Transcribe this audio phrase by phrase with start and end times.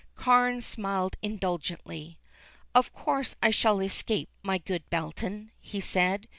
[0.15, 2.17] Carne smiled indulgently.
[2.73, 6.27] "Of course I shall escape, my good Belton," he said.